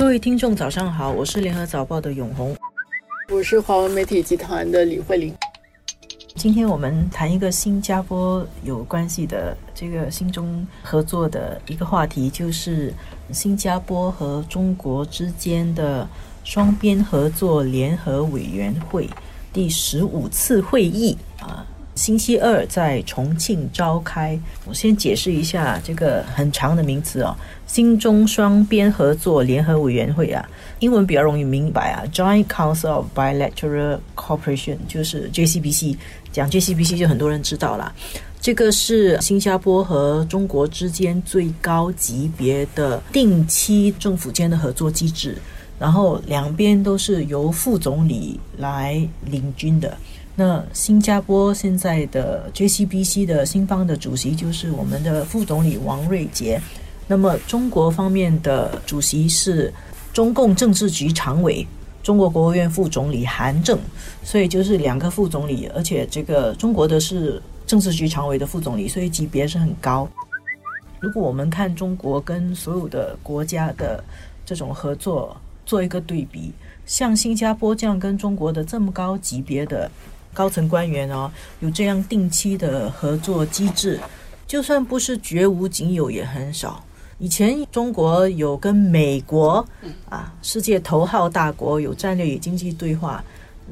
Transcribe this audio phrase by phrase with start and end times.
[0.00, 2.56] 各位听众，早上好，我是联合早报的永红，
[3.30, 5.34] 我是华文媒体集团的李慧玲。
[6.36, 12.94] 今天我们谈一个新加坡有关系的这个新中合作的一个话题，就是
[13.30, 16.08] 新加坡和中国之间的
[16.44, 19.06] 双边合作联合委员会
[19.52, 21.66] 第十五次会议啊。
[22.00, 24.40] 星期二在重庆召开。
[24.64, 30.42] 我先解释一下这个很长的名词哦，新中双边合作联合委员会啊，
[30.78, 35.98] 英文比较容易明白啊，Joint Council of Bilateral Cooperation 就是 JCBC。
[36.32, 37.92] 讲 JCBC 就很多人知道了，
[38.40, 45.36] 这个是新加坡和中国之间最高级别的定期政府间的合作机制，
[45.78, 49.94] 然后两边都是由副总理来领军的。
[50.36, 56.58] 那新加坡现在的 JCBC 的新方的主席就是我们的副总理王瑞杰，
[57.06, 59.70] 那么中国方面的主席是
[60.14, 61.66] 中共政治局常委、
[62.02, 63.78] 中国国务院副总理韩正，
[64.24, 70.08] 所以就是两个副总理，而且这个中国的是政治局常委的副总理，所以级别是很高。
[71.00, 74.02] 如果我们看中国跟所有的国家的
[74.46, 75.36] 这种合作
[75.66, 76.52] 做一个对比，
[76.86, 79.90] 像新加坡这样跟中国的这么高级别的。
[80.32, 84.00] 高层官员哦，有这样定期的合作机制，
[84.46, 86.84] 就算不是绝无仅有，也很少。
[87.18, 89.66] 以前中国有跟美国
[90.08, 93.22] 啊，世界头号大国有战略与经济对话。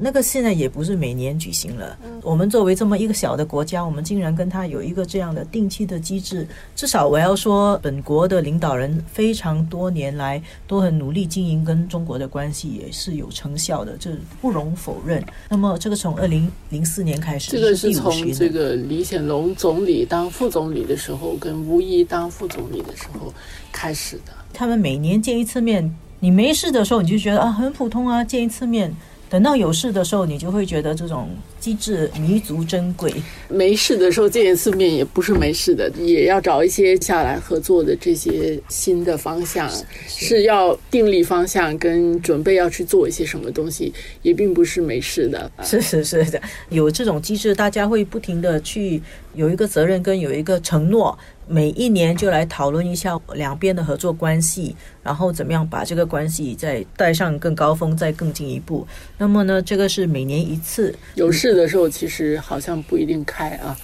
[0.01, 1.97] 那个现在也不是每年举行了。
[2.23, 6.47] 我们作为这么一个小的国家，我们竟然跟他有一个这样的定期的机制。
[6.75, 14.11] 至少我要说，本国的领导人非常多年来都很努力经营跟中国的关系，也是有成效的，这
[14.41, 15.23] 不容否认。
[15.49, 23.33] 那么这个从二零零四年开始，这个是从这个李显龙总理当副总理的时候，跟吴仪当副总理的时候
[23.71, 24.31] 开始的。
[24.53, 28.95] 他们每年见一次面，你没事的时候你就觉得啊很普通啊，见一次面。
[29.29, 33.13] 等到有事的时候，你就会觉得这种机制弥足珍贵。
[33.49, 39.69] 没事的时候见一次面也不是没事的，也要找一些下来合作的这些新的方向，
[40.07, 45.51] 是要定立方向跟准备要去做一些什么东西，也并不是没事的。
[45.63, 49.01] 是是是的，有这种机制，大家会不停的去
[49.33, 51.17] 有一个责任跟有一个承诺。
[51.51, 58.85] 每一年就来讨论一下两边的合作关系，然后怎么样把这个关系再带上更高峰，再更进一步。
[59.17, 60.93] 那么呢，这个是每年一次。
[61.15, 63.77] 有事的时候，其实好像不一定开啊。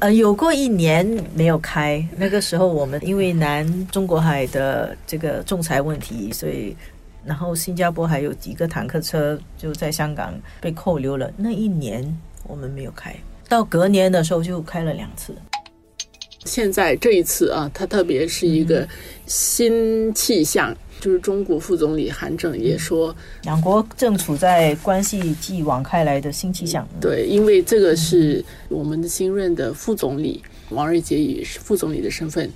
[0.00, 6.74] 呃，有过一年没有开，那个时候我们因为南中国海的这个仲裁问题，所以
[7.22, 11.30] 然后新加坡还有几个坦克车就在香港被扣留了。
[11.36, 12.02] 那一年
[12.44, 13.14] 我们没有开，
[13.46, 15.34] 到隔年的时候就开了两次。
[16.46, 18.88] 现在这一次啊，它特别是一个
[19.26, 26.86] 新气象，就是中国副总理韩正也说，两国正处在关系继往开来的新气象。
[27.00, 32.48] 对，因为这个是我们的新任的副总理王瑞杰以副总理的身份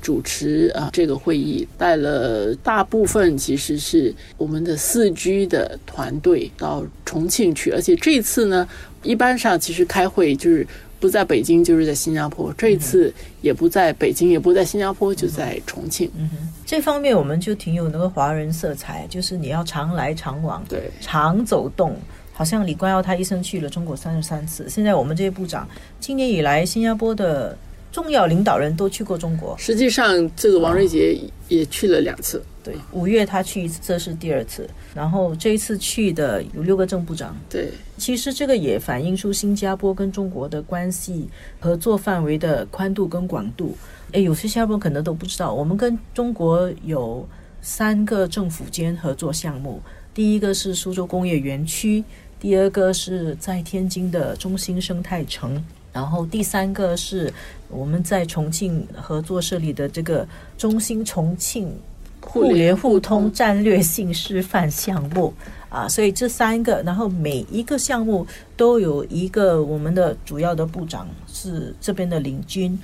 [0.00, 8.68] 主持啊这个会议，带了大部分其实是我们的四 G 的团队到重庆去，而且这次呢，
[9.02, 10.66] 一般上其实开会就是。
[10.98, 16.10] 不在北京就是在新加坡，这一次也不在北京，也不在新加坡，就在重庆。
[16.16, 21.96] 嗯哼，这方面我们就挺有那个华人色彩，就是你要常来常往，对，常走动。
[22.32, 25.66] 好像李光耀他一生去了中国三十三次，现在我们这些部长
[25.98, 27.56] 今年以来，新加坡的
[27.96, 29.56] 重要领导人都去过中国。
[29.56, 31.18] 实际上，这个王瑞杰
[31.48, 32.42] 也去了两次。
[32.62, 34.68] 对，五月他去一次，这是第二次。
[34.94, 37.34] 然后这一次去的有六个正部长。
[37.48, 41.26] 对，其实这个也反映出新加坡跟中国的关系
[41.58, 43.74] 合作范围的宽度跟广度。
[44.12, 47.26] 哎，有些新加坡可能都不知道，我们跟中国有
[47.62, 49.80] 三个政府间合作项目。
[50.12, 52.04] 第一个是苏州工业园区，
[52.38, 55.64] 第二个是在天津的中心生态城，
[55.96, 57.32] 然后第三个是
[57.70, 61.72] 我们在重庆合作设立的这个中心重庆。
[62.20, 65.32] 互联互通战略性示范项目
[65.70, 68.26] 啊，所以这三个，然后每一个项目
[68.56, 72.76] 都有一个我们的主要的部长是这边的领军。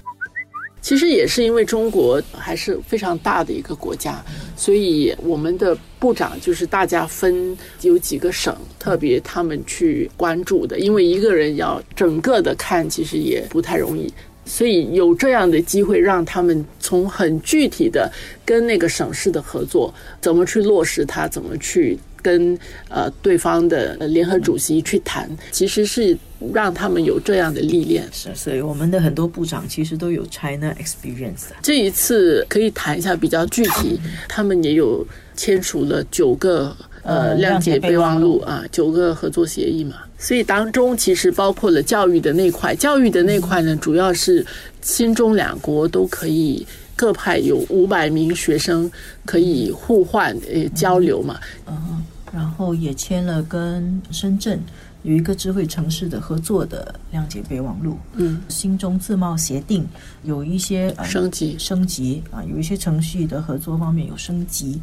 [0.82, 4.23] 其实也是因为中国还是非常大的一个国家，
[4.56, 14.12] 所以我们的部长就是大家分有几个省，特别他们去关注的，因为一个人要整个的看，其实也不太容易。
[14.44, 18.11] 所以有这样的机会，让他们从很具体的
[18.44, 22.59] 跟那个省市的合作，怎么去落实它，怎么去跟
[22.89, 26.17] 呃对方的联合主席去谈，其实是
[26.55, 28.09] 让他们有这样的历练。
[28.13, 31.47] 是，所以我们的很多部长其实都有 China experience。
[31.61, 39.97] 这一次可以谈一下比较具体，他们也有签署了九个呃谅解备忘录啊，九个合作协议嘛。
[40.17, 44.47] 所以当中其实包括了教育的那块，教育的那块呢，主要是
[44.81, 46.67] 新中两国都可以。
[46.95, 48.89] 各派有五百名学生
[49.25, 54.61] 可以互换呃交流嘛，嗯，然后也签了跟深圳
[55.02, 59.87] 有一个智慧城市的合作的谅解备忘录，嗯，新中自贸协定
[60.23, 64.81] 有一些升级升级啊，有一些程序的合作方面有升级。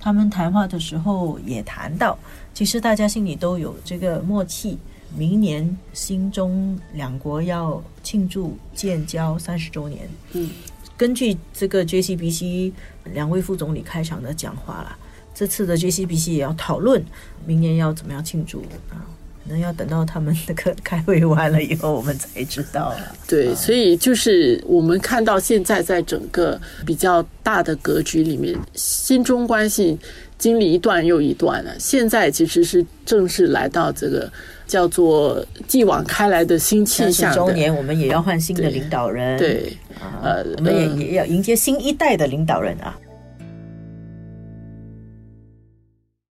[0.00, 2.18] 他们谈话的时候也谈到，
[2.54, 4.78] 其实大家心里都有这个默契，
[5.16, 10.50] 明年新中两国要庆祝建交三十周年，嗯。
[10.96, 12.72] 根据这个 JCBC
[13.12, 14.98] 两位副总理开场的讲话了，
[15.38, 17.00] 这次的 JCBC 也要讨论
[17.46, 18.58] 明年要怎么样庆祝
[18.90, 19.06] 啊？
[19.44, 23.14] 可能要等到他们那个开会完了以后，我们才知道了。
[23.28, 29.96] 对，所以就是我们看到现在在整个比较大的格局里面，新中关系
[30.36, 34.28] 经历一段又一段了，现在其实是正式来到这个。
[34.66, 37.34] 叫做继往开来的新气象。
[37.34, 39.38] 周年，我们也要换新的领导人。
[39.38, 39.72] 对，
[40.22, 42.94] 呃，我们也也要迎接新一代的领导人啊。